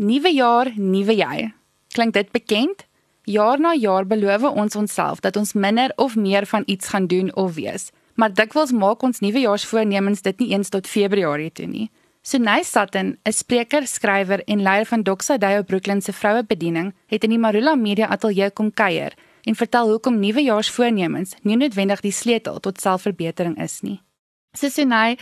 [0.00, 1.50] Nuwe jaar, nuwe jy.
[1.92, 2.86] Klink dit bekend?
[3.28, 7.28] Jaar na jaar beloof ons onsself dat ons minder of meer van iets gaan doen
[7.36, 7.90] of wees.
[8.16, 11.90] Maar dikwels maak ons nuwejaarsvoornemens dit nie eens tot Februarie toe nie.
[12.22, 17.30] Sunay Sutton, 'n spreker, skrywer en leier van Doxa Dayo Brooklyn se vrouebediening, het in
[17.30, 19.12] die Marula Media Ateljee kom kuier
[19.44, 24.00] en vertel hoekom nuwejaarsvoornemens nie noodwendig die sleutel tot selfverbetering is nie.
[24.50, 25.14] Susunay,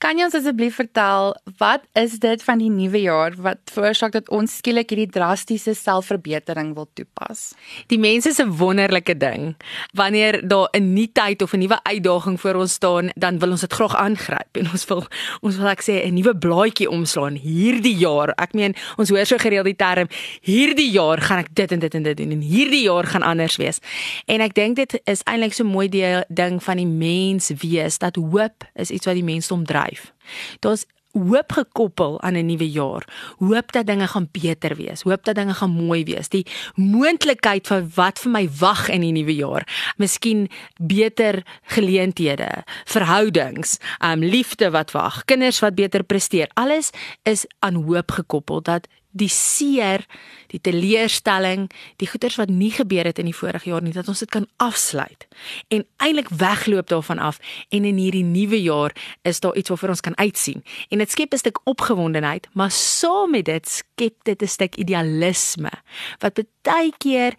[0.00, 4.30] kan jy ons asseblief vertel wat is dit van die nuwe jaar wat veroorsaak dat
[4.32, 7.50] ons skielik hierdie drastiese selfverbetering wil toepas?
[7.92, 9.52] Die mense se wonderlike ding,
[9.92, 13.60] wanneer daar 'n nuwe tyd of 'n nuwe uitdaging voor ons staan, dan wil ons
[13.60, 15.04] dit graag aangryp en ons wil
[15.42, 18.32] ons wil ek sê 'n nuwe blaadjie oomslaan hierdie jaar.
[18.40, 20.08] Ek meen, ons hoor so gereeld die term
[20.40, 23.56] hierdie jaar gaan ek dit en dit en dit doen en hierdie jaar gaan anders
[23.56, 23.78] wees.
[24.26, 25.88] En ek dink dit is eintlik so 'n mooi
[26.28, 30.12] ding van die mens wees dat hoop is iets wat die mensdom dryf.
[30.64, 33.34] Daar's hoop gekoppel aan 'n nuwe jaar.
[33.38, 36.28] Hoop dat dinge gaan beter wees, hoop dat dinge gaan mooi wees.
[36.28, 39.92] Die moontlikheid van wat vir my wag in die nuwe jaar.
[39.96, 46.50] Miskien beter geleenthede, verhoudings, um liefde wat wag, kinders wat beter presteer.
[46.54, 46.90] Alles
[47.22, 50.04] is aan hoop gekoppel dat die seer,
[50.50, 54.22] die teleurstelling, die goeters wat nie gebeur het in die vorige jaar nie, dat ons
[54.22, 55.26] dit kan afsluit
[55.68, 57.38] en eintlik wegloop daarvan af
[57.70, 60.64] en in hierdie nuwe jaar is daar iets waarvoor ons kan uitsien.
[60.88, 65.70] En dit skep 'n stuk opgewondenheid, maar saam met dit skep dit 'n stuk idealisme
[66.18, 67.34] wat baie keer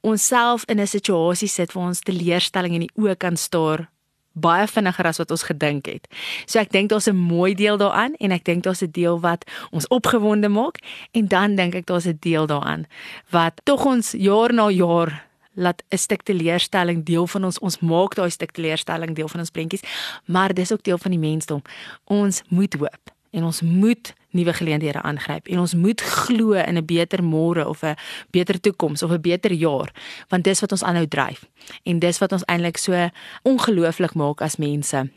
[0.00, 3.90] onsself in 'n situasie sit waar ons teleurstelling in die oë kan staar
[4.36, 6.08] baie vinniger as wat ons gedink het.
[6.46, 9.44] So ek dink daar's 'n mooi deel daaraan en ek dink daar's 'n deel wat
[9.70, 10.78] ons opgewonde maak
[11.12, 12.86] en dan dink ek daar's 'n deel daaraan
[13.30, 18.14] wat tog ons jaar na jaar laat 'n stuk teleurstelling deel van ons ons maak
[18.14, 19.82] daai stuk teleurstelling deel van ons prentjies,
[20.24, 21.62] maar dis ook deel van die mensdom.
[22.04, 25.48] Ons moet hoop en ons moet nuwe geleenthede aangryp.
[25.48, 27.96] En ons moet glo in 'n beter môre of 'n
[28.30, 29.92] beter toekoms of 'n beter jaar
[30.28, 31.44] want dis wat ons aanhou dryf.
[31.82, 33.10] En dis wat ons eintlik so
[33.42, 35.10] ongelooflik maak as mense.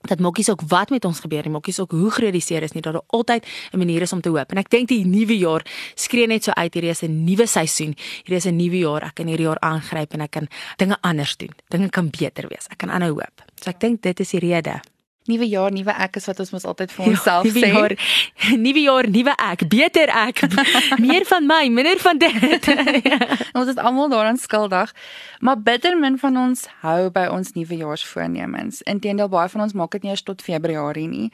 [0.00, 2.72] Dat maakies ook wat met ons gebeur nie maakies ook hoe groot die seer is
[2.72, 4.50] nie dat daar altyd 'n manier is om te hoop.
[4.50, 5.62] En ek dink die nuwe jaar
[5.94, 7.94] skree net so uit hierdie is 'n nuwe seisoen
[8.24, 11.36] hierdie is 'n nuwe jaar ek kan hierdie jaar aangryp en ek kan dinge anders
[11.36, 11.50] doen.
[11.68, 13.42] Dinge kan beter wees ek kan aanhou hoop.
[13.54, 14.80] So ek dink dit is die rede
[15.28, 17.70] nuwe jaar, nuwe ek is wat ons mos altyd vir onsself ja, sê.
[17.74, 17.94] Jaar,
[18.64, 20.44] nuwe jaar, nuwe ek, beter ek.
[21.04, 22.70] Meer van my, minder van dit.
[23.04, 23.18] ja.
[23.58, 24.94] Ons is almal daaraan skuldig.
[25.40, 28.82] Maar bitter min van ons hou by ons nuwejaarsvoornemens.
[28.88, 31.28] Inteendeel baie van ons maak dit nie eers tot Februarie nie.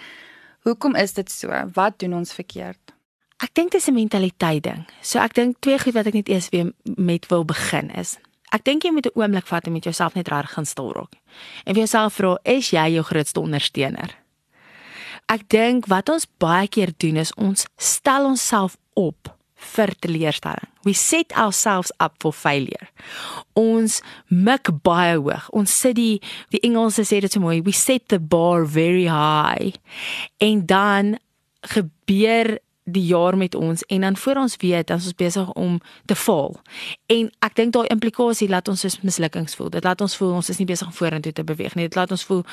[0.66, 1.54] Hoekom is dit so?
[1.74, 2.80] Wat doen ons verkeerd?
[3.44, 4.86] Ek dink dit is 'n mentaliteit ding.
[5.02, 8.18] So ek dink twee goed wat ek net eers weer met wil begin is.
[8.54, 11.14] Ek dink jy moet 'n oomblik vat en met jouself net reg gaan stil raak.
[11.64, 14.14] En vir jouself vra, is jy jou grootste ondersteuner?
[15.28, 19.36] Ek dink wat ons baie keer doen is ons stel onsself op
[19.74, 20.68] vir teleurstelling.
[20.84, 22.88] We set ourselves up for failure.
[23.58, 25.48] Ons mik baie hoog.
[25.56, 26.20] Ons sit die
[26.54, 29.74] die Engelse sê dit so mooi, we set the bar very high.
[30.38, 31.16] En dan
[31.66, 35.80] gebeur die jaar met ons en dan voor ons weet dan is ons besig om
[36.06, 36.54] te val.
[37.06, 39.72] En ek dink daai implikasie laat ons soos mislukkings voel.
[39.74, 41.88] Dit laat ons voel ons is nie besig om vorentoe te beweeg nie.
[41.90, 42.44] Dit laat ons voel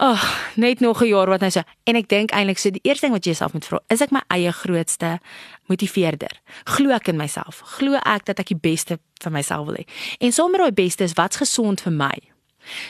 [0.00, 1.62] ag, oh, net nog 'n jaar wat nou so.
[1.84, 4.10] En ek dink eintlik so die eerste ding wat jy jouself moet vra, is ek
[4.10, 5.20] my eie grootste
[5.66, 6.40] motiveerder?
[6.64, 7.60] Glo ek in myself?
[7.64, 9.84] Glo ek dat ek die beste vir myself wil hê?
[10.18, 12.29] En sommer daai beste is wat's gesond vir my?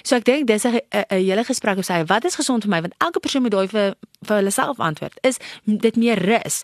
[0.03, 2.95] So ek dink dis 'n hele gesprek op sy wat is gesond vir my want
[2.99, 3.95] elke persoon moet daai vir
[4.27, 5.19] vir hulle self antwoord.
[5.23, 6.63] Is dit meer rus?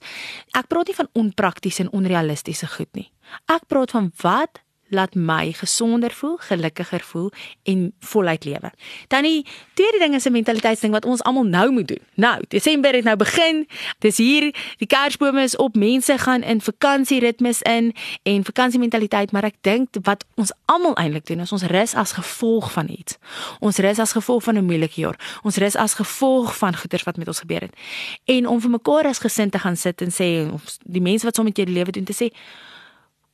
[0.53, 3.10] Ek praat nie van onpraktiese en onrealistiese goed nie.
[3.47, 7.33] Ek praat van wat laat my gesonder voel, gelukkiger voel
[7.63, 8.73] en voluit lewe.
[9.09, 12.03] Dan die tweede ding is 'n mentaliteitsding wat ons almal nou moet doen.
[12.15, 13.69] Nou, Desember het nou begin.
[13.99, 19.55] Dis hier, die kersbome is op, mense gaan in vakansieritmes in en vakansiementaliteit, maar ek
[19.61, 23.19] dink wat ons almal eintlik doen is ons rus as gevolg van iets.
[23.61, 25.41] Ons rus as gevolg van 'n moeilike jaar.
[25.43, 27.77] Ons rus as gevolg van goeters wat met ons gebeur het.
[28.25, 31.35] En om vir mekaar as gesin te gaan sit en sê of die mense wat
[31.35, 32.31] saam met jou die lewe doen te sê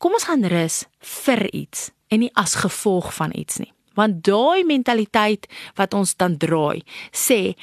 [0.02, 0.82] kom ons gaan rus
[1.22, 3.70] vir iets en nie as gevolg van iets nie.
[3.94, 5.46] Want daai mentaliteit
[5.78, 6.82] wat ons dan draai,
[7.12, 7.54] sê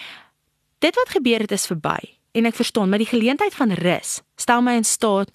[0.79, 1.99] dit wat gebeur het is verby
[2.37, 5.33] en ek verstaan, maar die geleentheid van rus stel my in staat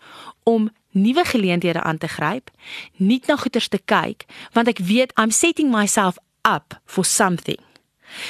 [0.49, 2.51] om nuwe geleenthede aan te gryp,
[2.97, 4.25] nie na goeters te kyk,
[4.55, 6.17] want ek weet I'm setting myself
[6.47, 7.59] up for something.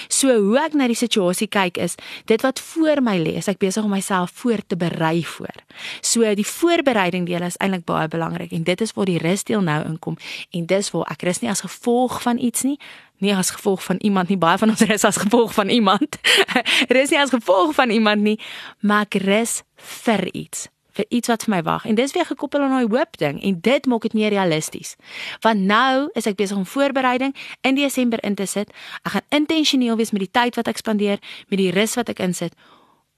[0.09, 1.97] So hoe ek na die situasie kyk is,
[2.31, 5.65] dit wat voor my lê, is ek besig om myself voor te berei voor.
[6.01, 9.81] So die voorbereiding deel is eintlik baie belangrik en dit is waar die rusdeel nou
[9.89, 10.19] inkom
[10.51, 12.79] en dis waar ek rus nie as gevolg van iets nie,
[13.25, 16.21] nie as gevolg van iemand nie, baie van ons rus as gevolg van iemand.
[16.97, 18.39] rus nie as gevolg van iemand nie,
[18.83, 19.63] maar ek rus
[20.05, 21.85] vir iets vir iets wat vir my wag.
[21.85, 24.95] En dis weer gekoppel aan daai hoop ding en dit maak dit meer realisties.
[25.41, 28.71] Want nou is ek besig om voorbereiding in Desember in te sit.
[29.03, 32.23] Ek gaan intentioneel wees met die tyd wat ek spandeer, met die rus wat ek
[32.25, 32.55] insit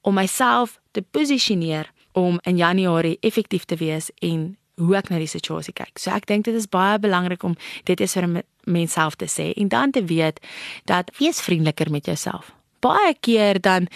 [0.07, 5.31] om myself te posisioneer om in Januarie effektief te wees en hoe ek na die
[5.31, 5.97] situasie kyk.
[6.01, 7.57] So ek dink dit is baie belangrik om
[7.89, 10.41] dit eens vir 'n mens self te sê en dan te weet
[10.85, 12.53] dat wees vriendeliker met jouself.
[12.81, 13.89] Baie keer dan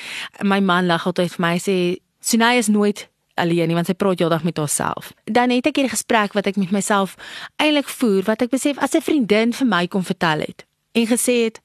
[0.43, 3.09] my man lag altyd vir my sê Sunay is nooit
[3.41, 5.13] alleen nie want sy praat heeldag met haarself.
[5.25, 7.17] Dan het ek hierdie gesprek wat ek met myself
[7.57, 11.45] eintlik voer wat ek besef as 'n vriendin vir my kom vertel het en gesê
[11.49, 11.61] het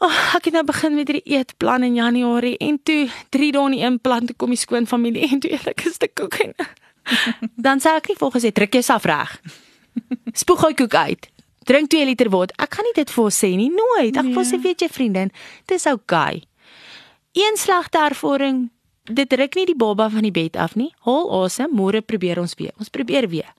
[0.00, 3.66] Ag, oh, ek het nou begin met hierdie eetplan in Januarie en toe 3 dae
[3.68, 6.38] in een plan toe kom die skoon familie en toe eet ek 'n stuk koek
[6.40, 6.54] en
[7.66, 9.40] dan sê ek nie volgens jy druk jouself reg.
[10.32, 11.28] Spoeg hy koek uit.
[11.68, 12.56] Drink 2 liter water.
[12.56, 14.16] Ek gaan nie dit vir sê nie, nooit.
[14.16, 14.64] Ek wil sê nee.
[14.64, 15.30] weet jy vriendin,
[15.66, 16.42] dis oukei.
[17.36, 18.70] Een slegte ervaring
[19.14, 20.90] dit ruk nie die baba van die bed af nie.
[21.06, 22.72] Haal asem, môre probeer ons weer.
[22.78, 23.50] Ons probeer weer.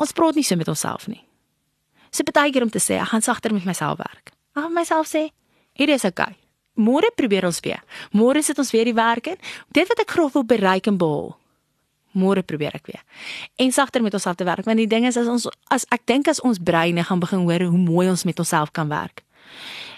[0.00, 1.22] Ons praat nie so met onsself nie.
[2.10, 4.32] So baie keer om te sê, ek gaan sagter met myself werk.
[4.56, 5.28] Ek gaan myself sê,
[5.78, 6.34] hier is okay.
[6.80, 7.82] Môre probeer ons weer.
[8.16, 9.38] Môre sit ons weer die werk in.
[9.74, 11.34] Dit wat ek graag wil bereik en behaal.
[12.16, 13.02] Môre probeer ek weer.
[13.60, 16.30] En sagter met onsself te werk, want die ding is as ons as ek dink
[16.30, 19.22] as ons breine gaan begin hoor hoe mooi ons met onsself kan werk.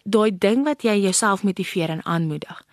[0.04, 2.64] Daai ding wat jy jouself motiveer en aanmoedig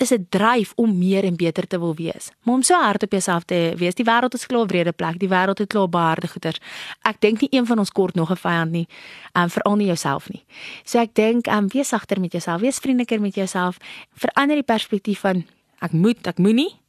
[0.00, 2.30] is 'n dryf om meer en beter te wil wees.
[2.42, 5.18] Maar om so hard op jouself te wees, die wêreld is klaar 'n wrede plek,
[5.18, 6.58] die wêreld het klaar baie harde goeters.
[7.02, 8.88] Ek dink nie een van ons kort nog 'n vyand nie,
[9.32, 10.44] um, veral nie jouself nie.
[10.84, 13.76] So ek dink, um, wees sagter met jouself, wees vriendeliker met jouself,
[14.14, 15.46] verander die perspektief van
[15.78, 16.80] ek moet, ek moenie.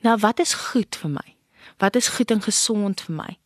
[0.00, 1.34] Nou wat is goed vir my?
[1.78, 3.38] Wat is goed en gesond vir my?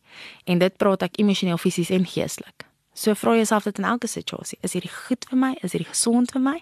[0.43, 2.65] En dit praat ek emosioneel, fisies en geestelik.
[2.93, 5.53] So vra jouself dit in elke situasie, is hierdie goed vir my?
[5.61, 6.57] Is hierdie gesond vir my?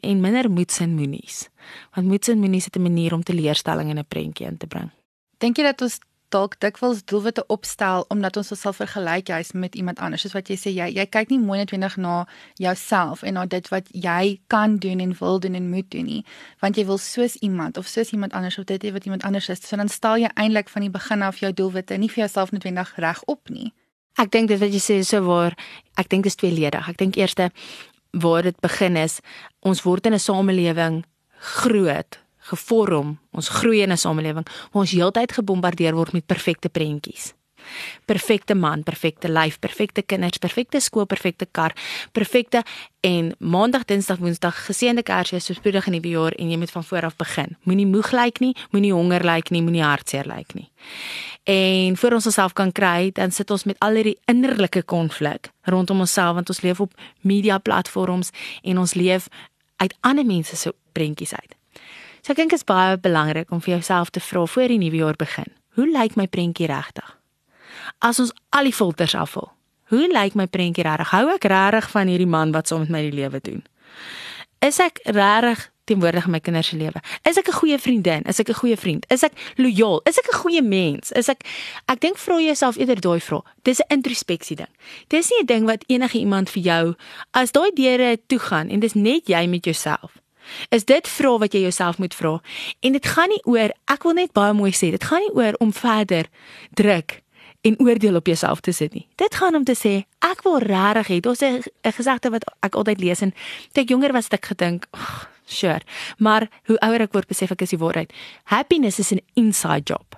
[0.00, 1.48] En minder moets en moenies.
[1.94, 4.90] Want moets en moenies het 'n manier om teleurstelling in 'n prentjie in te bring.
[5.38, 5.98] Dink jy dat ons
[6.28, 10.22] dalk dikwels doelwitte opstel omdat ons onsself vergelyk juis met iemand anders?
[10.22, 13.68] Soos wat jy sê, jy jy kyk nie mooi netwendig na jouself en na dit
[13.68, 16.24] wat jy kan doen en wil doen en moet doen nie,
[16.60, 19.68] want jy wil soos iemand of soos iemand anders of dit wat iemand anders is.
[19.68, 22.92] So dan stel jy eintlik van die begin af jou doelwitte nie vir jouself netwendig
[22.96, 23.72] reg op nie.
[24.18, 25.54] Ek dink dit wat jy sê is so waar.
[25.94, 26.88] Ek dink dit is tweeledig.
[26.90, 27.52] Ek dink eerste
[28.10, 29.20] waar dit begin is,
[29.60, 31.04] ons word in 'n samelewing
[31.38, 37.34] groot, gevorm, ons groei in 'n samelewing waar ons heeltyd gebombardeer word met perfekte prentjies.
[38.06, 41.74] Perfekte man, perfekte lyf, perfekte kinders, perfekte skool, perfekte kar,
[42.12, 42.62] perfekte
[43.06, 46.70] en maandag, dinsdag, woensdag geseënde Kersfees, so spoedig in die nuwe jaar en jy moet
[46.74, 47.56] van voor af begin.
[47.62, 50.68] Moenie moeg lyk nie, moenie honger lyk nie, moenie hartseer lyk nie.
[51.48, 56.00] En voor ons onsself kan kry, dan sit ons met al hierdie innerlike konflik rondom
[56.00, 58.30] onsself want ons leef op media platforms
[58.62, 59.28] en ons leef
[59.76, 61.54] uit ander mense se prentjies uit.
[62.22, 65.00] So ek dink dit is baie belangrik om vir jouself te vra voor die nuwe
[65.00, 65.48] jaar begin.
[65.78, 67.17] Hoe lyk my prentjie regtig?
[67.98, 69.48] As ons al die filters afval,
[69.90, 71.10] hoe lyk my prentjie regtig?
[71.10, 73.64] Hou ek regtig van hierdie man wat saam met my die lewe doen?
[74.62, 77.02] Is ek regtig teenwoordig in my kinders se lewe?
[77.26, 78.22] Is ek 'n goeie vriendin?
[78.28, 79.06] Is ek 'n goeie vriend?
[79.10, 80.00] Is ek lojaal?
[80.06, 81.10] Is ek 'n goeie mens?
[81.12, 81.42] Is ek
[81.88, 83.42] ek dink vra jouself eerder daai vraag.
[83.64, 84.70] Dis 'n introspeksie ding.
[85.08, 86.94] Dis nie 'n ding wat enige iemand vir jou
[87.32, 90.18] as daai deure toe gaan en dis net jy met jouself.
[90.70, 92.40] Is dit vra wat jy jouself moet vra?
[92.80, 95.54] En dit gaan nie oor ek wil net baie mooi sê, dit gaan nie oor
[95.58, 96.26] om verder
[96.74, 97.22] druk
[97.60, 99.06] en oordeel op jouself te sit nie.
[99.14, 101.20] Dit gaan om te sê ek wil regtig hê.
[101.20, 103.34] Daar's 'n gesegde wat ek altyd lees en
[103.72, 105.80] toe ek jonger was het ek gedink, oh, sure.
[106.18, 108.12] Maar hoe ouer ek word, besef ek is die waarheid.
[108.44, 110.16] Happiness is 'n inside job.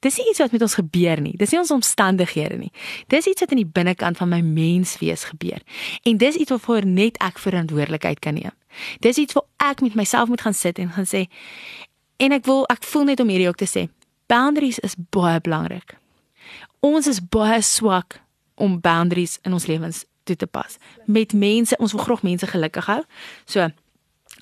[0.00, 1.36] Dis nie iets wat met ons gebeur nie.
[1.36, 2.72] Dis nie ons omstandighede nie.
[3.06, 5.58] Dis iets wat in die binnekant van my menswees gebeur.
[6.02, 8.54] En dis iets waarvoor net ek verantwoordelikheid kan neem.
[9.00, 11.26] Dis iets wat ek met myself moet gaan sit en gaan sê
[12.16, 13.88] en ek wil ek voel net om hierdie ook te sê.
[14.26, 15.98] Boundaries is baie belangrik
[16.80, 18.20] ons is baie swak
[18.54, 20.76] om boundaries in ons lewens toe te pas.
[21.06, 23.02] Met mense, ons wil graag mense gelukkig hou.
[23.46, 23.68] So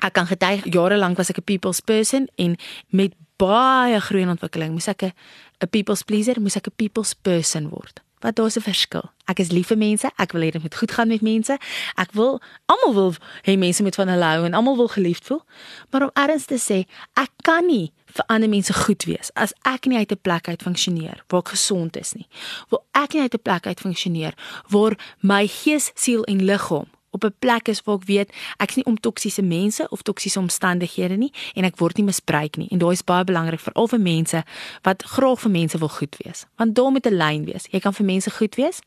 [0.04, 2.56] ek kan getuig jare lank was ek 'n people's person en
[2.90, 7.68] met baie groei en ontwikkeling moes ek 'n people's pleaser, moes ek 'n people's person
[7.68, 8.00] word.
[8.20, 9.10] Wat daar's 'n verskil.
[9.24, 11.58] Ek is lief vir mense, ek wil hê dit moet goed gaan met mense.
[11.94, 15.42] Ek wil almal wil hê mense moet van hulle hou en almal wil geliefd voel.
[15.90, 19.86] Maar om erns te sê, ek kan nie vir ander mense goed wees as ek
[19.86, 22.28] nie uit 'n plek uit funksioneer waar ek gesond is nie.
[22.68, 24.34] Waar ek nie uit 'n plek uit funksioneer
[24.68, 28.76] waar my gees, siel en liggaam op 'n plek is waar ek weet ek is
[28.76, 32.68] nie om toksiese mense of toksiese omstandighede nie en ek word nie misbruik nie.
[32.70, 34.44] En daai is baie belangrik vir al vir mense
[34.82, 36.46] wat graag vir mense wil goed wees.
[36.56, 37.64] Want daar moet 'n lyn wees.
[37.70, 38.78] Jy kan vir mense goed wees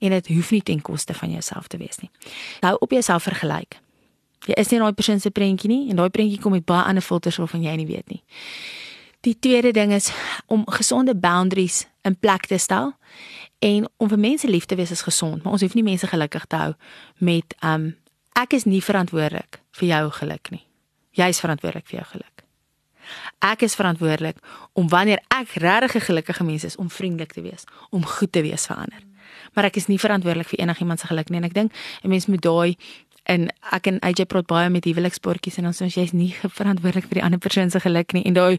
[0.00, 2.10] en dit hoef nie ten koste van jouself te wees nie.
[2.60, 3.80] Hou op jouself vergelyk.
[4.46, 7.02] Jy is nie daai persoon se prentjie nie en daai prentjie kom met baie ander
[7.02, 8.22] filters waarvan jy nie weet nie.
[9.28, 10.12] Die tweede ding is
[10.46, 12.94] om gesonde boundaries in plek te stel
[13.58, 16.46] en om vir mense lief te wees is gesond, maar ons hoef nie mense gelukkig
[16.48, 16.70] te hou
[17.18, 17.90] met um
[18.40, 20.62] ek is nie verantwoordelik vir jou geluk nie.
[21.18, 22.44] Jy is verantwoordelik vir jou geluk.
[23.44, 24.40] Ek is verantwoordelik
[24.72, 28.42] om wanneer ek regtig 'n gelukkige mens is om vriendelik te wees, om goed te
[28.42, 29.02] wees vir ander.
[29.52, 32.26] Maar ek is nie verantwoordelik vir enigiemand se geluk nie en ek dink 'n mens
[32.26, 32.76] moet daai
[33.28, 37.20] en ek en AJ praat baie met huweliksportjies en ons sê jy's nie verantwoordelik vir
[37.20, 38.58] die ander persoon se geluk nie en daai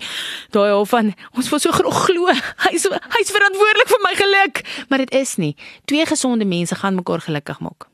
[0.56, 2.34] daai hof van ons wil so glo
[2.68, 5.56] hy's hy's verantwoordelik vir my geluk maar dit is nie
[5.90, 7.90] twee gesonde mense gaan mekaar gelukkig maak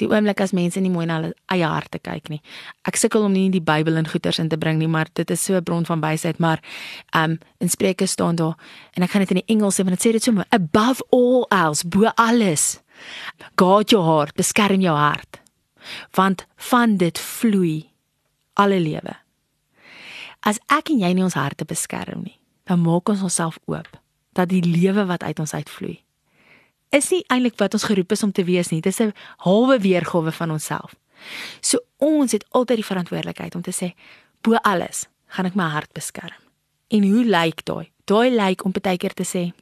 [0.00, 2.40] die oomblik as mense nie mooi na hulle eie harte kyk nie.
[2.88, 5.42] Ek sukkel om nie die Bybel in goeters in te bring nie, maar dit is
[5.44, 6.60] so 'n bron van wysheid, maar
[7.14, 8.56] um in Spreuke staan daar
[8.96, 11.46] en ek gaan dit in die Engels sê, want dit sê dit so above all
[11.50, 12.80] else, bo alles.
[13.56, 15.40] Guard your heart, beskerm jou hart.
[16.16, 17.90] Want van dit vloei
[18.54, 19.16] alle lewe.
[20.40, 23.98] As ek en jy nie ons harte beskerm nie, dan maak ons onsself oop
[24.32, 26.00] dat die lewe wat uit ons uitvloei
[26.90, 28.80] is nie eintlik wat ons geroep is om te wees nie.
[28.80, 29.14] Dit is 'n
[29.46, 30.94] halwe weergawe van onsself.
[31.60, 33.94] So ons het altyd die verantwoordelikheid om te sê
[34.40, 36.40] bo alles gaan ek my hart beskerm.
[36.88, 37.90] En hoe lyk daai?
[38.04, 39.52] Daai lyk om baie keer te sê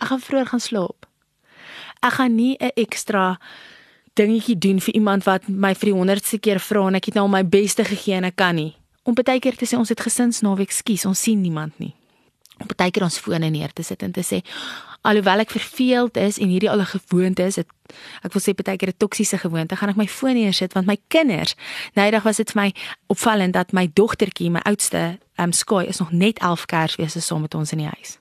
[0.00, 1.06] ek gaan vroeër gaan slaap.
[2.02, 3.38] Ek gaan nie 'n ekstra
[4.16, 7.26] dingetjie doen vir iemand wat my vir die 100ste keer vra en ek het nou
[7.30, 8.72] my beste gegee en ek kan nie.
[9.06, 11.94] Om baie keer te sê ons het gesinsnaweek, skus, ons sien niemand nie.
[12.58, 14.42] Om baie keer ons fone neer te sit en te sê
[15.06, 17.68] alhoewel ek verveeld is en hierdie al 'n gewoonte is, het,
[18.26, 20.86] ek wil sê baie keer 'n toksiese gewoonte, gaan ek my foon hier sit want
[20.86, 21.54] my kinders,
[21.94, 22.74] eendag was dit vir my
[23.06, 27.40] opvallend dat my dogtertjie, my oudste, ehm um, Sky is nog net 11 Kersfees saam
[27.40, 28.18] met ons in die huis.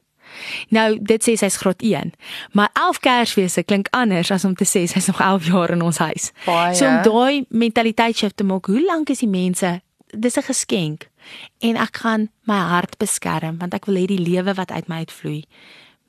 [0.70, 2.14] Nou, dit sê sy's graad 1,
[2.52, 5.98] maar 11 Kersfees klink anders as om te sê sy's nog 11 jaar in ons
[5.98, 6.32] huis.
[6.46, 6.76] Baie.
[6.76, 9.82] So om daai mentaliteit shift te maak, hoe lank is die mense
[10.16, 11.10] dis 'n geskenk
[11.60, 14.98] en ek gaan my hart beskerm want ek wil hê die lewe wat uit my
[15.04, 15.44] uitvloei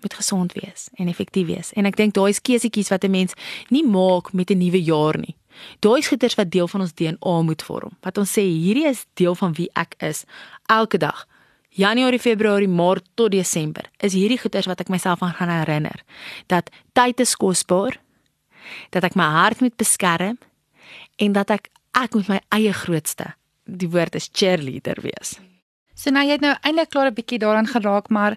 [0.01, 1.73] moet gesond wees en effektief wees.
[1.73, 3.33] En ek dink daai is keusetjies wat 'n mens
[3.69, 5.37] nie maak met 'n nuwe jaar nie.
[5.81, 7.97] Daai is goeders wat deel van ons DNA moet vorm.
[8.01, 10.25] Wat ons sê hierdie is deel van wie ek is
[10.67, 11.27] elke dag.
[11.77, 13.91] Januarie, Februarie, Maart tot Desember.
[14.01, 16.03] Is hierdie goeders wat ek myself aan gaan herinner
[16.49, 17.99] dat tyd is kosbaar.
[18.91, 20.39] Dat ek my hart moet beskerm
[21.21, 23.33] en dat ek ek moet my eie grootste,
[23.65, 25.37] die woord is cheerleader wees.
[25.97, 28.37] So nou jy het nou eintlik klaar 'n bietjie daaraan geraak, maar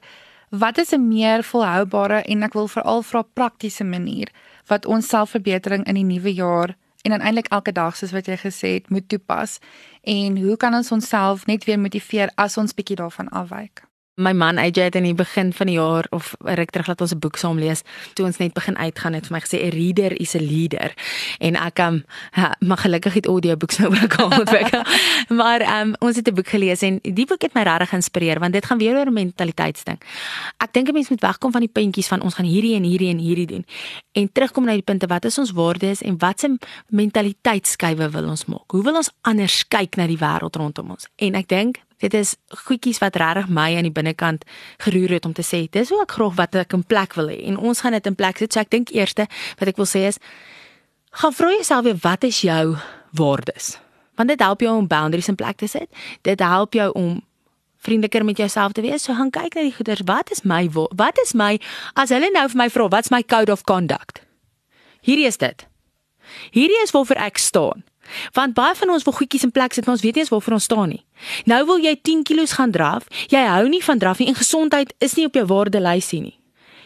[0.50, 4.30] Wat is 'n meer volhoubare en ek wil veral vra praktiese manier
[4.66, 8.38] wat ons selfverbetering in die nuwe jaar en dan eintlik elke dag soos wat jy
[8.38, 9.60] gesê het moet toepas
[10.04, 13.89] en hoe kan ons onsself net weer motiveer as ons bietjie daarvan afwyk?
[14.20, 17.14] My man AJ het in die begin van die jaar of ruk terug laat ons
[17.14, 17.82] 'n boek saam lees
[18.14, 20.94] toe ons net begin uitgaan het vir my gesê 'n reader is 'n leader.
[21.40, 22.04] En ek um
[22.36, 24.84] ja, maar gelukkig het audioboeke nou ook al ontwikkel
[25.30, 28.54] maar um ons het 'n boek gelees en die boek het my regtig geïnspireer want
[28.54, 30.02] dit gaan weer oor 'n mentaliteitsding.
[30.58, 33.10] Ek dink 'n mens moet wegkom van die puntjies van ons gaan hierdie en hierdie
[33.10, 33.66] en hierdie doen.
[34.12, 36.58] En terugkom na die punte wat is ons waardes en wat se
[36.88, 38.72] mentaliteitsskuiwe wil ons maak?
[38.72, 41.08] Hoe wil ons anders kyk na die wêreld rondom ons?
[41.16, 44.46] En ek dink dit is goedjies wat regtig my aan die binnekant
[44.84, 47.40] geroer het om te sê dis hoe ek graag wat ek in plek wil hê.
[47.52, 48.54] En ons gaan dit in plek sit.
[48.54, 49.28] So ek dink eerste
[49.60, 50.20] wat ek wil sê is
[51.20, 52.78] gaan vra jouself weer wat is jou
[53.18, 53.78] waardes?
[54.20, 55.90] Want dit help jou om boundaries in plek te sit.
[56.28, 57.20] Dit help jou om
[57.80, 59.04] vriendeliker met jouself te wees.
[59.04, 60.06] So gaan kyk na die goeders.
[60.06, 61.60] Wat is my wat is my
[61.96, 64.24] as hulle nou vir my vra wat's my code of conduct?
[65.04, 65.68] Hierdie is dit.
[66.52, 67.84] Hierdie is waarvoor ek staan
[68.34, 70.54] Want baie van ons wil goedjies in plek sit, maar ons weet nie eens waarvoor
[70.54, 71.06] ons staan nie.
[71.46, 73.08] Nou wil jy 10 kg gaan draf.
[73.28, 76.40] Jy hou nie van draf nie en gesondheid is nie op jou waardelysie nie.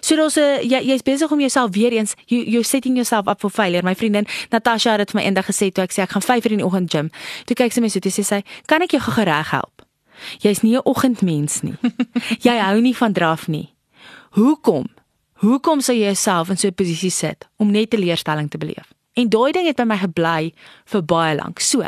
[0.04, 3.40] So daar's 'n jy jy's besig om jouself weer eens you you're setting yourself up
[3.40, 3.84] for failure.
[3.84, 6.52] My vriendin Natasha het dit vir my eendag gesê toe ek sê ek gaan 5:00
[6.52, 7.10] in die oggend gym.
[7.46, 9.82] Toe kyk sy my so toe sê sy, "Kan ek jou gou reg help?"
[10.40, 11.78] Jy's nie 'n oggendmens nie.
[12.48, 13.74] jy hou nie van draf nie.
[14.32, 14.88] Hoekom?
[15.34, 18.94] Hoekom sou jy jouself in so 'n posisie sit om net teleurstelling te beleef?
[19.14, 20.54] En daai ding het by my gebly
[20.90, 21.62] vir baie lank.
[21.62, 21.86] So,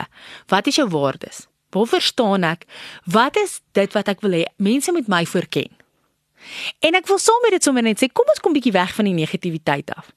[0.52, 1.46] wat is jou waardes?
[1.76, 2.68] Waar verstaan ek?
[3.06, 5.72] Wat is dit wat ek wil hê mense moet my voorken?
[6.86, 9.18] En ek wil sommer dit sommer net sê, kom ons kom bietjie weg van die
[9.18, 10.12] negativiteit af.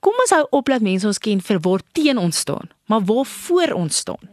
[0.00, 3.26] Kom ons hou op dat mense ons ken vir waar teen ons staan, maar waar
[3.28, 4.32] voor ons staan.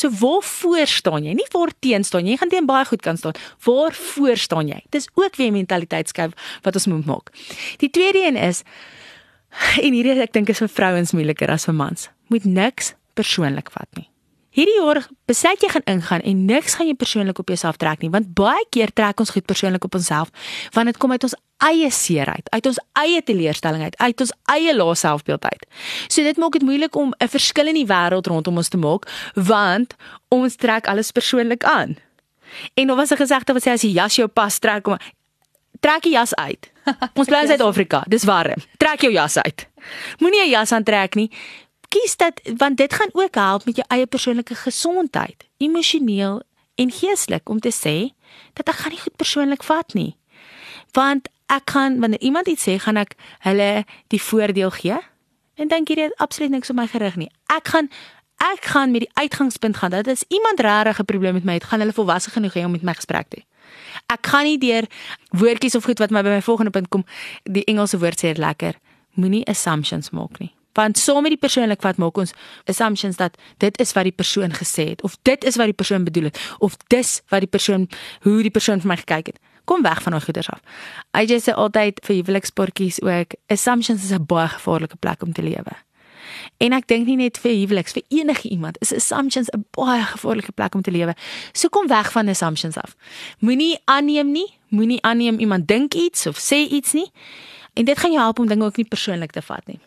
[0.00, 1.34] So waar voor staan jy?
[1.36, 2.34] Nie waar teen staan jy.
[2.34, 3.36] Jy gaan teen baie goed kan staan.
[3.66, 4.78] Waar voor staan jy?
[4.94, 7.32] Dis ook weer mentaliteitskuif wat ons moet maak.
[7.82, 8.62] Die tweede een is
[9.84, 12.10] En hierdie ek dink is vir vrouens moeiliker as vir mans.
[12.28, 14.08] Moet niks persoonlik vat nie.
[14.56, 18.08] Hierdie jaar besluit jy gaan ingaan en niks gaan jy persoonlik op jouself trek nie,
[18.08, 20.32] want baie keer trek ons goed persoonlik op onsself
[20.72, 21.36] want dit kom uit ons
[21.66, 25.68] eie seerheid, uit ons eie teleurstelling uit, uit ons eie lae selfbeeld uit.
[26.08, 29.04] So dit maak dit moeilik om 'n verskil in die wêreld rondom ons te maak
[29.34, 29.92] want
[30.28, 31.96] ons trek alles persoonlik aan.
[32.74, 34.96] En daar was 'n gesegde wat sê as jy jas jou pas trek kom
[35.86, 36.70] trek die jas uit.
[37.18, 38.62] Ons bly in Suid-Afrika, dis warm.
[38.82, 39.66] Trek jou jas uit.
[40.18, 41.30] Moenie 'n jas aantrek nie.
[41.88, 46.42] Kies dit want dit gaan ook help met jou eie persoonlike gesondheid, emosioneel
[46.74, 48.14] en geestelik om te sê
[48.52, 50.16] dat ek gaan nie goed persoonlik vat nie.
[50.92, 53.14] Want ek gaan wanneer iemand iets sê, gaan ek
[53.46, 54.98] hulle die voordeel gee
[55.54, 57.30] en dink hierdie het absoluut niks op my gerig nie.
[57.46, 57.88] Ek gaan
[58.36, 61.64] ek gaan met die uitgangspunt gaan dat as iemand regtig 'n probleem met my het,
[61.64, 63.55] gaan hulle volwasse genoeg hê om met my gesprek te hê.
[64.12, 64.86] Ek gaan nie deur
[65.30, 67.04] woordjies of goed wat my by my volgende punt kom,
[67.44, 68.78] die Engelse woord sê lekker,
[69.14, 70.52] moenie assumptions maak nie.
[70.76, 72.34] Want saam met die persoonlik wat maak ons
[72.68, 76.04] assumptions dat dit is wat die persoon gesê het of dit is wat die persoon
[76.04, 77.88] bedoel het of dis wat die persoon
[78.22, 80.60] hoe die persoon vir my gekyk het kom weg van daai goeders af.
[81.10, 85.74] AJ sê altyd vir huweliksportjies ook, assumptions is 'n baie gevaarlike plek om te lewe.
[86.58, 90.52] En ek dink nie net vir huweliks vir enige iemand is assumptions 'n baie gevaarlike
[90.52, 91.14] plek om te lewe.
[91.52, 92.96] So kom weg van assumptions af.
[93.38, 97.10] Moenie aanneem nie, moenie aanneem iemand dink iets of sê iets nie.
[97.74, 99.80] En dit gaan jou help om dinge ook nie persoonlik te vat nie.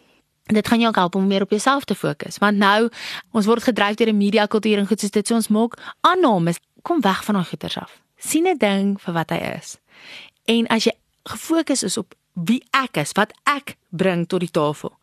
[0.46, 2.90] En dit gaan jou ook help om meer op jouself te fokus, want nou
[3.32, 6.60] ons word gedryf deur 'n media kultuur en goed soos dit so ons maak aannames.
[6.82, 9.78] Kom weg van daai goeters af sien 'n ding vir wat hy is.
[10.46, 10.92] En as jy
[11.24, 12.14] gefokus is op
[12.46, 14.94] wie ek is, wat ek bring tot die tafel,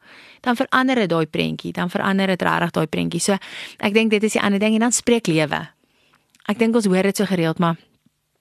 [0.47, 3.21] dan verander dit daai prentjie, dan verander dit regtig daai prentjie.
[3.21, 3.39] So
[3.79, 5.67] ek dink dit is die ander ding en dan spreek lewe.
[6.47, 7.77] Ek dink ons hoor dit so gereeld, maar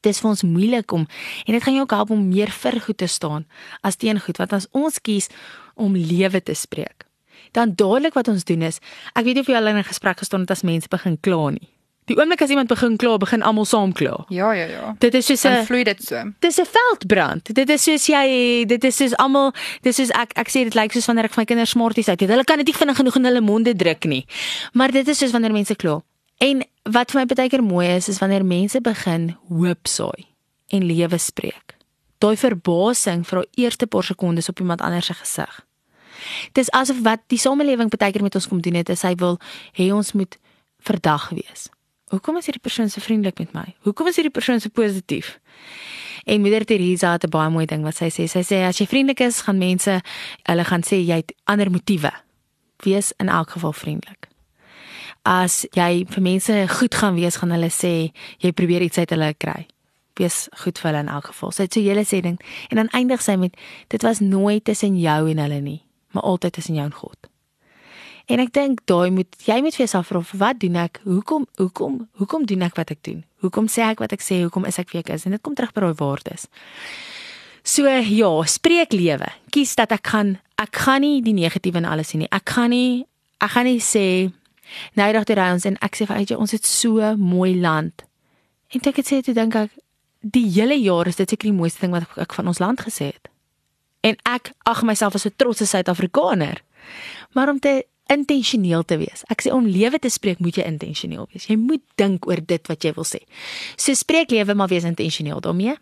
[0.06, 2.80] dit is vir ons moeilik om en dit gaan jou ook help om meer vir
[2.86, 3.48] goed te staan
[3.82, 5.32] as teen goed wat as ons kies
[5.74, 7.08] om lewe te spreek.
[7.56, 8.82] Dan dadelik wat ons doen is,
[9.16, 11.50] ek weet nie of jy al in 'n gesprek gestaan het as mense begin kla
[11.50, 11.75] nie.
[12.06, 14.20] Die oomblik as iemand begin kla, begin almal saam kla.
[14.30, 14.96] Ja, ja, ja.
[15.02, 16.22] Dit is soos 'n vloei dit so.
[16.40, 17.54] Dis 'n veldbrand.
[17.54, 20.92] Dit is soos jy dit is soos almal dis soos ek ek sê dit lyk
[20.92, 22.30] soos wanneer ek my kinders smarties uit het.
[22.30, 24.26] Hulle kan dit nie vinnig genoeg in hulle monde druk nie.
[24.74, 26.04] Maar dit is soos wanneer mense kla.
[26.38, 30.28] En wat vir my baie keer mooi is, is wanneer mense begin hoop saai
[30.70, 31.76] en lewe spreek.
[32.20, 35.66] Daai verbasing vir daai eerste paar sekondes op iemand anders se gesig.
[36.54, 39.40] Dis asof wat die samelewing baie keer met ons kom doen het, is hy wil
[39.74, 40.38] hê ons moet
[40.79, 41.70] verdag wees.
[42.16, 43.66] Hoekom is hierdie persoon so vriendelik met my?
[43.84, 45.34] Hoekom is hierdie persoon so positief?
[46.24, 48.28] En moeder Teresa het 'n baie mooi ding wat sy sê.
[48.28, 50.01] Sy sê as jy vriendelik is, gaan mense
[50.44, 52.12] hulle gaan sê jy het ander motiewe.
[52.84, 54.28] Wees in elk geval vriendelik.
[55.24, 59.34] As jy vir mense goed gaan wees, gaan hulle sê jy probeer iets uit hulle
[59.34, 59.68] kry.
[60.14, 61.51] Wees goed vir hulle in elk geval.
[61.51, 63.56] Sy het so hele sê ding en dan eindig sy met
[63.88, 67.35] dit was nooit tussen jou en hulle nie, maar altyd tussen jou en God.
[68.25, 71.00] En ek dink daai moet jy moet vir jouself vra wat doen ek?
[71.05, 73.22] Hoekom hoekom hoekom doen ek wat ek doen?
[73.46, 74.42] Hoekom sê ek wat ek sê?
[74.42, 75.27] Hoekom is ek wie ek is?
[75.27, 76.48] En dit kom terug by daai waardes.
[77.66, 79.29] So ja, spreek lewe.
[79.53, 82.31] Kies dat ek gaan ek gaan nie die negatiewe in alles sien nie.
[82.33, 83.05] Ek gaan nie
[83.44, 84.31] ek gaan nie sê
[84.98, 88.05] nou dag toe ry ons en ek sê vir jy ons het so mooi land.
[88.74, 89.74] En ek het sê toe dink ek
[90.25, 93.14] die hele jaar is dit seker die mooiste ding wat ek van ons land gesê
[93.14, 93.29] het.
[94.05, 96.61] En ek ag myself as 'n trotse Suid-Afrikaner.
[97.33, 99.24] Maar om te intentioneel te wees.
[99.33, 101.48] Ek sê om lewe te spreek moet jy intentioneel wees.
[101.50, 103.22] Jy moet dink oor dit wat jy wil sê.
[103.75, 105.75] So spreek lewe maar wees intentioneel daarmee.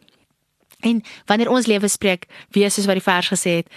[0.83, 3.71] En wanneer ons lewe spreek, wees soos wat die vers gesê het,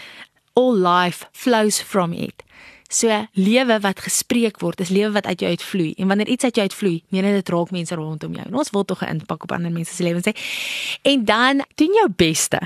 [0.59, 2.43] all life flows from it.
[2.89, 5.93] So lewe wat gespreek word, is lewe wat uit jou uitvloei.
[5.99, 8.47] En wanneer iets uit jou uitvloei, meen dit raak mense rondom jou.
[8.47, 10.35] En ons wil tog 'n impak op ander mense se lewens hê.
[11.03, 12.61] En dan doen jou beste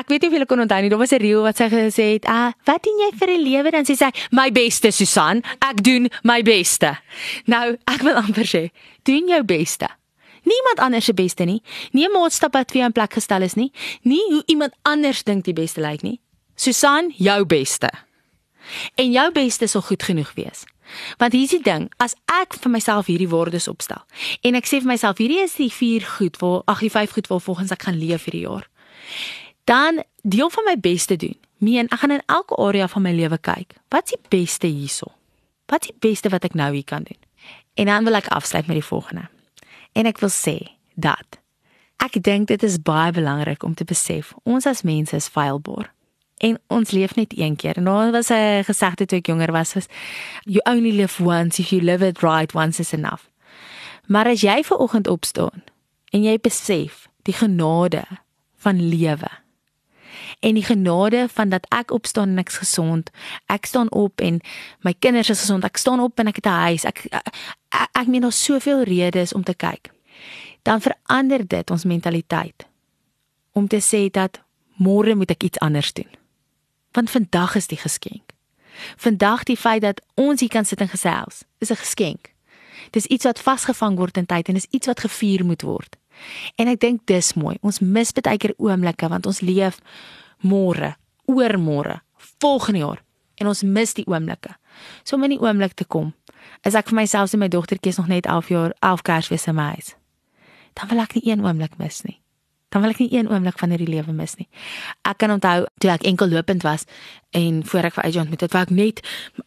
[0.00, 2.06] ek weet nie of julle kon onthou nie, daar was 'n reel wat sy gesê
[2.14, 5.42] het, "Ah, wat doen jy vir 'n lewe?" Dan sê sy, "My beste, Susan.
[5.60, 6.98] Ek doen my beste."
[7.46, 8.70] Nou, ek wil amper sê,
[9.02, 9.88] doen jou beste.
[10.44, 11.62] Niemand anders se beste nie.
[11.92, 13.72] Nie 'n maatstap wat vir jou in plek gestel is nie.
[14.02, 16.20] Nie hoe iemand anders dink die beste lyk nie.
[16.54, 17.90] Susan, jou beste.
[18.94, 20.64] En jou beste sal goed genoeg wees.
[21.18, 24.02] Want hier is die ding, as ek vir myself hierdie woorde opstel
[24.42, 27.30] en ek sê vir myself hierdie is die 4 goed waar ag die 5 goed
[27.32, 28.68] waar volgens ek gaan leef hierdie jaar
[29.64, 31.36] dan deel van my bes te doen.
[31.58, 33.76] Meen, ek gaan in elke area van my lewe kyk.
[33.88, 35.12] Wat is die beste hierso?
[35.66, 37.18] Wat is die beste wat ek nou hier kan doen?
[37.74, 39.28] En dan wil ek afsluit met die volgende.
[39.92, 40.58] En ek wil sê
[40.94, 41.40] dat
[42.04, 45.88] ek dink dit is baie belangrik om te besef ons as mense is feilbaar.
[46.44, 47.78] En ons leef net een keer.
[47.80, 49.86] Daar was 'n gesegde toe ek jonger was, was
[50.44, 53.24] you only live once if you live it right once is enough.
[54.06, 55.64] Maar as jy ver oggend opstaan
[56.10, 58.04] en jy besef die genade
[58.56, 59.43] van lewe
[60.40, 63.10] en die genade van dat ek opstaan en ek's gesond.
[63.46, 64.40] Ek staan op en
[64.80, 65.64] my kinders is gesond.
[65.64, 66.84] Ek staan op en ek het 'n huis.
[66.84, 67.26] Ek ek,
[67.68, 69.90] ek, ek meen daar's soveel redes om te kyk.
[70.62, 72.66] Dan verander dit ons mentaliteit
[73.52, 74.42] om te sê dat
[74.76, 76.10] môre moet ek iets anders doen.
[76.92, 78.32] Want vandag is die geskenk.
[78.96, 82.32] Vandag die feit dat ons hier kan sit en gesels, is 'n geskenk.
[82.90, 85.96] Dis iets wat vasgevang word in tyd en is iets wat gevier moet word.
[86.54, 87.56] En ek dink dis mooi.
[87.60, 89.78] Ons mis baie keer oomblikke want ons leef
[90.44, 90.94] môre,
[91.30, 92.00] oormôre,
[92.40, 93.02] volgende jaar
[93.40, 94.54] en ons mis die oomblikke.
[95.02, 96.12] So om in die oomblik te kom,
[96.66, 99.58] is ek vir myself en my dogtertjie is nog net 11 jaar, 11 Kersfees in
[99.58, 99.94] my huis.
[100.78, 102.18] Dan wil ek nie een oomblik mis nie.
[102.74, 104.48] Dan wil ek nie een oomblik van hierdie lewe mis nie.
[105.06, 106.86] Ek kan onthou toe ek enkel lopend was
[107.30, 109.04] en voor ek vir AJ ontmoet het, wou ek net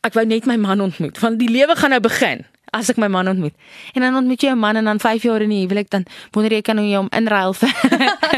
[0.07, 3.07] ek wou net my man ontmoet want die lewe gaan nou begin as ek my
[3.11, 3.55] man ontmoet.
[3.95, 6.51] En dan ontmoet jy 'n man en dan 5 jaar in die huwelik dan wonder
[6.51, 7.71] jy kan hoe jy hom inruil vir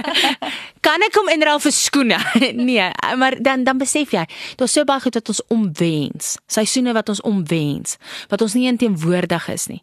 [0.80, 2.18] Kan ek hom inruil vir skoene?
[2.56, 2.86] nee,
[3.20, 4.24] maar dan dan besef jy,
[4.56, 6.38] daar's so baie goed wat ons omwens.
[6.48, 7.98] Seisoene wat ons omwens,
[8.32, 9.82] wat ons nie teenwoordig is nie.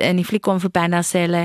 [0.00, 1.44] In die fliek kom vir Panda sê hulle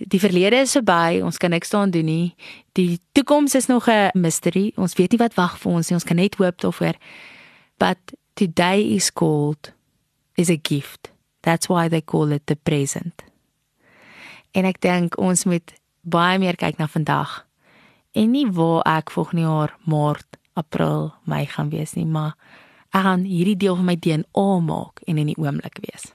[0.00, 2.34] die verlede is verby, ons kan niks daaraan doen nie.
[2.78, 4.72] Die toekoms is nog 'n mystery.
[4.76, 5.96] Ons weet nie wat wag vir ons nie.
[5.96, 6.96] Ons kan net hoop daarvoor.
[7.78, 7.98] But
[8.34, 9.72] today is called
[10.36, 11.10] is a gift.
[11.42, 13.22] That's why they call it the present.
[14.52, 17.47] En ek dink ons moet baie meer kyk na vandag
[18.12, 22.36] en nie waar ek volgende jaar Maart, April, Mei gaan wees nie, maar
[22.90, 26.12] ek gaan hierdie deel van my DNA maak en in die oomblik wees.